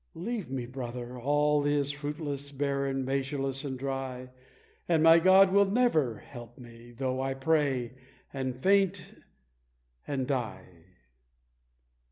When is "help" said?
6.17-6.57